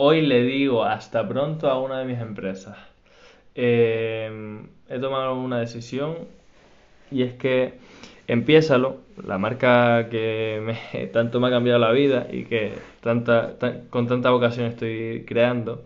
[0.00, 2.76] hoy le digo hasta pronto a una de mis empresas.
[3.54, 6.16] Eh, he tomado una decisión
[7.10, 7.78] y es que
[8.30, 13.56] Empiézalo, la marca que tanto me ha cambiado la vida y que tanta,
[13.90, 15.84] con tanta vocación estoy creando,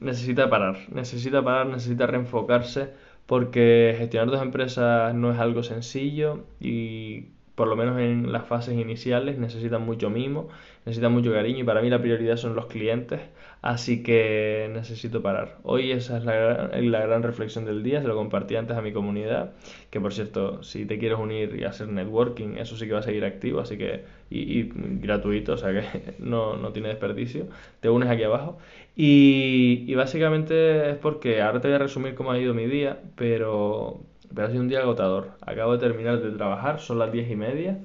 [0.00, 2.88] necesita parar, necesita parar, necesita reenfocarse
[3.26, 8.74] porque gestionar dos empresas no es algo sencillo y por lo menos en las fases
[8.74, 10.48] iniciales necesitan mucho mimo,
[10.84, 13.20] necesitan mucho cariño y para mí la prioridad son los clientes,
[13.62, 15.58] así que necesito parar.
[15.62, 18.92] Hoy esa es la, la, gran reflexión del día, se lo compartí antes a mi
[18.92, 19.52] comunidad,
[19.90, 23.02] que por cierto, si te quieres unir y hacer networking, eso sí que va a
[23.02, 24.64] seguir activo, así que, y,
[25.00, 27.46] gratuito, o sea que no, no, tiene desperdicio,
[27.80, 28.58] te unes aquí abajo.
[28.96, 33.00] Y, y básicamente es porque ahora te voy a resumir cómo ha ido mi día,
[33.16, 34.00] pero
[34.34, 35.32] pero ha sido un día agotador.
[35.42, 37.78] Acabo de terminar de trabajar, son las diez y media.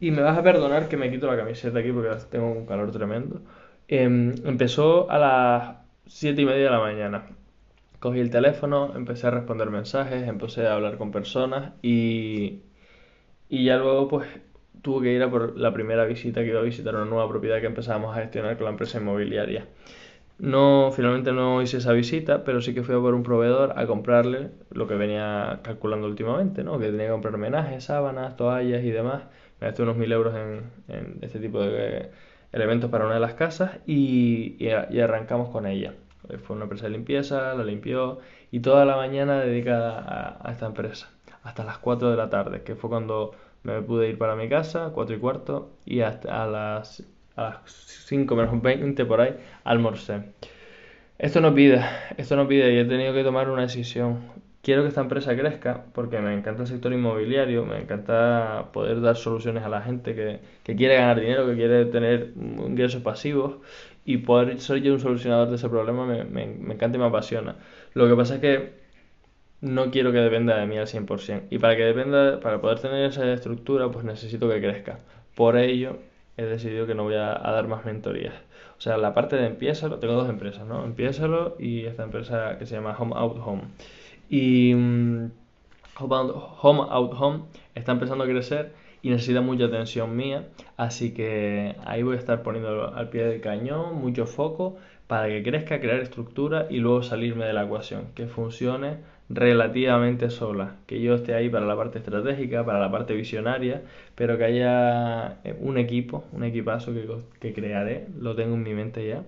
[0.00, 2.90] Y me vas a perdonar que me quito la camiseta aquí porque tengo un calor
[2.92, 3.40] tremendo.
[3.88, 5.76] Em, empezó a las
[6.06, 7.26] siete y media de la mañana.
[8.00, 12.62] Cogí el teléfono, empecé a responder mensajes, empecé a hablar con personas y,
[13.48, 14.28] y ya luego pues
[14.82, 17.60] tuve que ir a por la primera visita que iba a visitar una nueva propiedad
[17.60, 19.66] que empezábamos a gestionar con la empresa inmobiliaria.
[20.38, 23.86] No, finalmente no hice esa visita, pero sí que fui a por un proveedor a
[23.86, 26.78] comprarle lo que venía calculando últimamente, ¿no?
[26.78, 29.24] Que tenía que comprar menajes, sábanas, toallas y demás.
[29.60, 32.10] Me gasté unos mil euros en, este tipo de
[32.52, 35.94] elementos para una de las casas y, y, arrancamos con ella.
[36.42, 38.18] Fue una empresa de limpieza, la limpió
[38.50, 41.08] y toda la mañana dedicada a, a esta empresa,
[41.44, 44.90] hasta las 4 de la tarde, que fue cuando me pude ir para mi casa,
[44.92, 47.04] 4 y cuarto, y hasta a las
[47.36, 47.60] a las
[48.06, 50.22] 5 menos 20 por ahí, almorcé.
[51.18, 51.82] Esto no pide,
[52.16, 54.20] esto no pide y he tenido que tomar una decisión.
[54.62, 59.16] Quiero que esta empresa crezca porque me encanta el sector inmobiliario, me encanta poder dar
[59.16, 63.56] soluciones a la gente que, que quiere ganar dinero, que quiere tener ingresos pasivos
[64.04, 67.06] y poder ser yo un solucionador de ese problema me, me, me encanta y me
[67.06, 67.56] apasiona.
[67.94, 68.86] Lo que pasa es que
[69.60, 71.44] no quiero que dependa de mí al 100%.
[71.50, 74.98] Y para que dependa, para poder tener esa estructura, pues necesito que crezca.
[75.34, 75.98] Por ello,
[76.36, 78.34] he decidido que no voy a, dar más mentorías.
[78.78, 80.84] O sea, la parte de Empiézalo, tengo dos empresas, ¿no?
[80.84, 83.62] Empiézalo y esta empresa que se llama Home Out Home.
[84.28, 85.30] Y mm,
[85.98, 92.02] Home, Out, Home está empezando a crecer y necesita mucha atención mía, así que ahí
[92.02, 94.76] voy a estar poniendo al pie del cañón, mucho foco
[95.06, 100.76] para que crezca, crear estructura y luego salirme de la ecuación, que funcione relativamente sola,
[100.86, 103.82] que yo esté ahí para la parte estratégica, para la parte visionaria,
[104.14, 107.06] pero que haya eh, un equipo, un equipazo que,
[107.40, 109.24] que crearé, lo tengo en mi mente ya,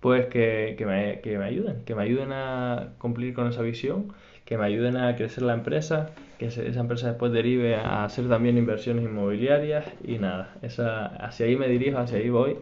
[0.00, 4.12] pues que, que, me, que me ayuden, que me ayuden a cumplir con esa visión,
[4.44, 8.56] que me ayuden a crecer la empresa, que esa empresa después derive a hacer también
[8.58, 12.56] inversiones inmobiliarias y nada, esa, hacia ahí me dirijo, hacia ahí voy.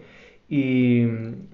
[0.50, 1.04] Y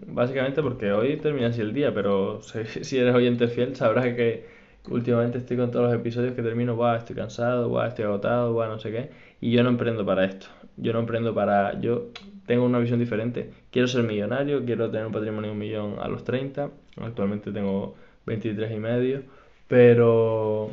[0.07, 2.41] básicamente porque hoy termina así el día, pero
[2.83, 4.54] si eres oyente fiel sabrás que
[4.89, 8.69] últimamente estoy con todos los episodios que termino, va, estoy cansado, va, estoy agotado, va,
[8.69, 9.11] no sé qué.
[9.41, 10.47] Y yo no emprendo para esto.
[10.77, 11.81] Yo no emprendo para.
[11.81, 12.07] Yo
[12.47, 13.51] tengo una visión diferente.
[13.71, 16.71] Quiero ser millonario, quiero tener un patrimonio de un millón a los 30.
[17.01, 17.95] Actualmente tengo
[18.27, 19.23] 23 y medio.
[19.69, 20.71] Pero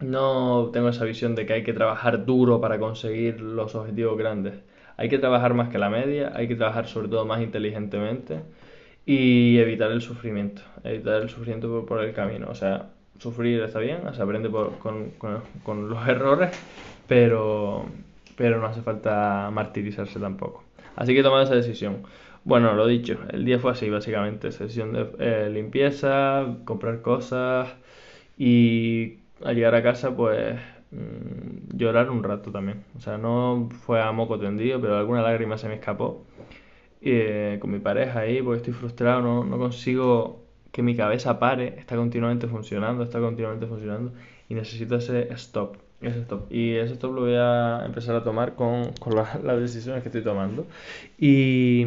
[0.00, 4.54] no tengo esa visión de que hay que trabajar duro para conseguir los objetivos grandes.
[4.96, 8.40] Hay que trabajar más que la media, hay que trabajar sobre todo más inteligentemente
[9.06, 12.48] y evitar el sufrimiento, evitar el sufrimiento por, por el camino.
[12.50, 16.50] O sea, sufrir está bien, se aprende con, los errores,
[17.06, 17.86] pero,
[18.36, 20.64] pero no hace falta martirizarse tampoco.
[20.96, 22.02] Así que he tomado esa decisión.
[22.44, 27.68] Bueno, lo dicho, el día fue así, básicamente, sesión de eh, limpieza, comprar cosas
[28.38, 30.56] y al llegar a casa, pues
[30.90, 32.84] mm, llorar un rato también.
[32.96, 36.24] O sea, no fue a moco tendido, pero alguna lágrima se me escapó.
[37.00, 41.78] Eh, con mi pareja ahí, porque estoy frustrado, no, no consigo que mi cabeza pare,
[41.78, 44.12] está continuamente funcionando, está continuamente funcionando
[44.48, 45.76] y necesito ese stop.
[46.00, 46.50] Ese stop.
[46.52, 50.22] Y ese stop lo voy a empezar a tomar con, con las decisiones que estoy
[50.22, 50.66] tomando.
[51.18, 51.84] Y,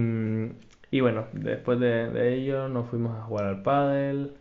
[0.91, 4.33] y bueno, después de, ello nos fuimos a jugar al pádel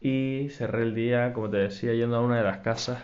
[0.00, 3.02] y cerré el día, como te decía, yendo a una de las casas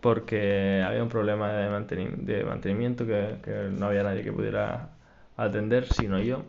[0.00, 4.90] porque había un problema de, de mantenimiento que, que no había nadie que pudiera
[5.36, 6.44] atender, sino yo.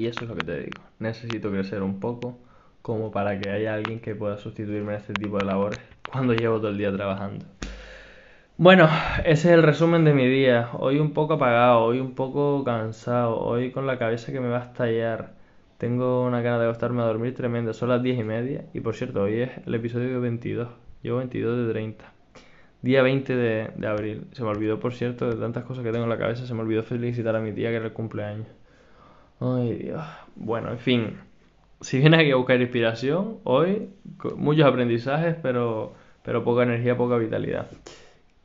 [0.00, 0.80] Y eso es lo que te digo.
[0.98, 2.38] Necesito crecer un poco
[2.80, 5.78] como para que haya alguien que pueda sustituirme en este tipo de labores
[6.10, 7.44] cuando llevo todo el día trabajando.
[8.56, 8.88] Bueno,
[9.26, 10.70] ese es el resumen de mi día.
[10.72, 14.62] Hoy un poco apagado, hoy un poco cansado, hoy con la cabeza que me va
[14.62, 15.34] a estallar.
[15.76, 17.74] Tengo una gana de acostarme a dormir tremenda.
[17.74, 18.64] Son las 10 y media.
[18.72, 20.66] Y por cierto, hoy es el episodio 22.
[21.02, 22.12] Llevo 22 de 30.
[22.80, 24.28] Día 20 de, de abril.
[24.32, 26.62] Se me olvidó, por cierto, de tantas cosas que tengo en la cabeza, se me
[26.62, 28.46] olvidó felicitar a mi tía que era el cumpleaños.
[29.40, 30.02] Ay, Dios.
[30.36, 31.18] Bueno, en fin.
[31.80, 33.88] Si vienes aquí a buscar inspiración, hoy
[34.36, 37.70] muchos aprendizajes, pero, pero poca energía, poca vitalidad.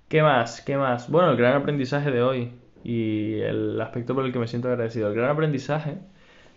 [0.07, 0.61] ¿Qué más?
[0.61, 1.09] ¿Qué más?
[1.09, 2.51] Bueno, el gran aprendizaje de hoy
[2.83, 5.09] y el aspecto por el que me siento agradecido.
[5.09, 5.97] El gran aprendizaje,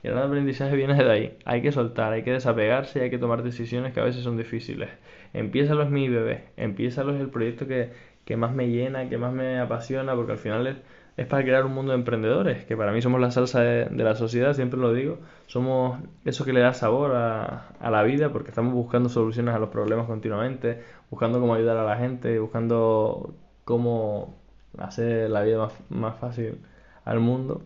[0.05, 1.38] el gran aprendizaje viene de ahí.
[1.44, 4.37] Hay que soltar, hay que desapegarse y hay que tomar decisiones que a veces son
[4.37, 4.90] difíciles.
[5.35, 7.90] Empieza es mi bebé, empieza es el proyecto que,
[8.25, 10.76] que más me llena, que más me apasiona, porque al final es
[11.19, 14.15] es para crear un mundo de emprendedores, que para mí somos la salsa de, la
[14.15, 15.19] sociedad, siempre lo digo,
[15.49, 19.69] somos eso que le da sabor a, la vida, porque estamos buscando soluciones a los
[19.70, 20.81] problemas continuamente,
[21.11, 23.35] buscando cómo ayudar a la gente, buscando
[23.65, 24.37] cómo
[24.79, 26.59] hacer la vida más, fácil
[27.05, 27.62] al mundo.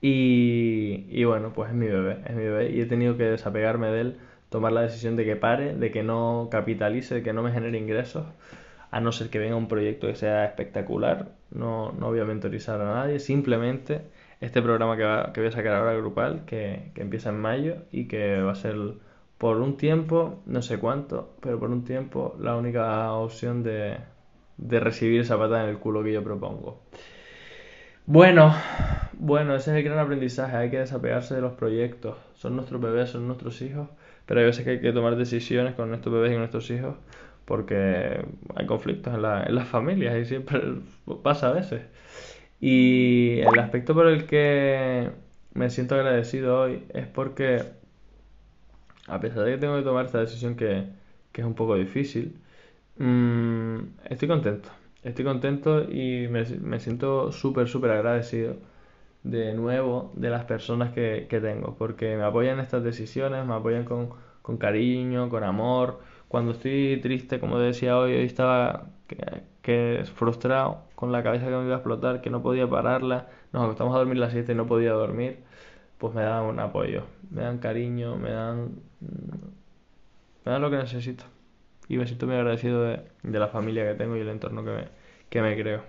[0.00, 3.88] Y, y, bueno, pues es mi bebé, es mi bebé y he tenido que desapegarme
[3.88, 4.18] de él,
[4.48, 7.76] tomar la decisión de que pare, de que no capitalice, de que no me genere
[7.78, 8.26] ingresos
[8.92, 11.39] a no ser que venga un proyecto que sea espectacular.
[11.50, 14.02] No, no voy a mentorizar a nadie, simplemente
[14.40, 18.06] este programa que, que voy a sacar ahora grupal, que, que, empieza en mayo y
[18.08, 18.76] que va a ser
[19.38, 23.96] por un tiempo, no sé cuánto, pero por un tiempo la única opción de,
[24.58, 26.82] de recibir esa patada en el culo que yo propongo.
[28.06, 28.54] Bueno,
[29.14, 33.10] bueno, ese es el gran aprendizaje, hay que desapegarse de los proyectos, son nuestros bebés,
[33.10, 33.88] son nuestros hijos,
[34.26, 36.96] pero hay veces que hay que tomar decisiones con nuestros bebés y nuestros hijos
[37.50, 38.24] porque
[38.54, 40.60] hay conflictos en, la, en las familias y siempre
[41.24, 41.82] pasa a veces.
[42.60, 45.10] Y el aspecto por el que
[45.52, 47.60] me siento agradecido hoy es porque,
[49.08, 50.84] a pesar de que tengo que tomar esta decisión que,
[51.32, 52.36] que es un poco difícil,
[52.98, 54.68] mmm, estoy contento.
[55.02, 58.58] Estoy contento y me, me siento súper, súper agradecido
[59.24, 63.54] de nuevo de las personas que, que, tengo, porque me apoyan en estas decisiones, me
[63.54, 64.10] apoyan con,
[64.40, 65.98] con cariño, con amor
[66.30, 68.86] cuando estoy triste, como decía hoy, hoy estaba
[69.62, 73.64] que, frustrado con la cabeza que me iba a explotar, que no podía pararla, nos
[73.64, 75.38] acostamos a dormir las 7 y no podía dormir,
[75.98, 78.76] pues me dan un apoyo, me dan cariño, me dan,
[80.44, 81.24] me dan lo que necesito.
[81.88, 84.84] Y me siento muy agradecido de, la familia que tengo y el entorno que me,
[85.30, 85.82] que me creo.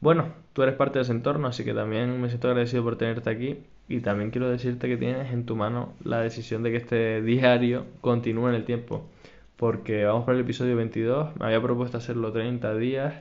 [0.00, 3.30] Bueno, tú eres parte de ese entorno, así que también me siento agradecido por tenerte
[3.30, 7.22] aquí y también quiero decirte que tienes en tu mano la decisión de que este
[7.22, 9.08] diario continúe en el tiempo
[9.56, 11.36] porque vamos por el episodio 22.
[11.36, 13.14] Me había propuesto hacerlo 30 días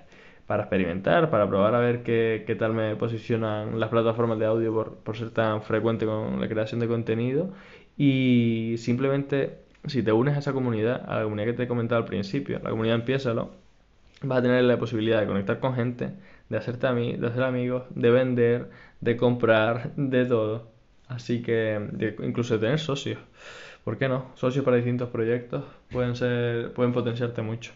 [0.48, 4.74] para experimentar, para probar a ver qué, qué tal me posicionan las plataformas de audio
[5.04, 7.52] por, ser tan frecuente con la creación de contenido.
[7.98, 12.00] Y simplemente, si te unes a esa comunidad, a la comunidad que te he comentado
[12.02, 13.52] al principio, la comunidad Empiézalo,
[14.24, 16.12] vas a tener la posibilidad de conectar con gente,
[16.50, 18.70] de hacerte a mí, de hacer amigos, de vender,
[19.00, 20.70] de comprar, de todo.
[21.08, 21.80] Así que,
[22.24, 23.20] incluso de tener socios.
[23.84, 24.26] ¿Por qué no?
[24.36, 27.74] Socios para distintos proyectos pueden ser, pueden potenciarte mucho.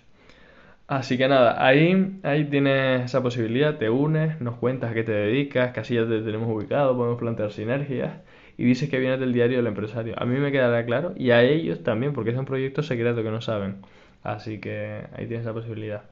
[0.88, 5.14] Así que nada, ahí, ahí tienes esa posibilidad, te unes, nos cuentas a qué te
[5.14, 8.14] dedicas, casi ya te tenemos ubicado, podemos plantear sinergias
[8.56, 10.14] y dices que vienes del diario del empresario.
[10.18, 13.32] A mí me quedará claro y a ellos también, porque es un proyecto secreto que
[13.32, 13.78] no saben.
[14.24, 16.04] Así que ahí tienes la posibilidad.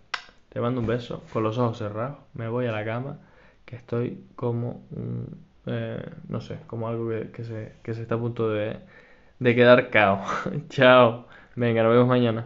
[0.49, 3.19] Te mando un beso, con los ojos cerrados, me voy a la cama,
[3.65, 5.37] que estoy como un,
[5.67, 8.77] eh, no sé, como algo que, se, que se está a punto de,
[9.39, 10.23] de quedar cao.
[10.69, 11.27] Chao.
[11.55, 12.41] Venga, nos vemos mañana.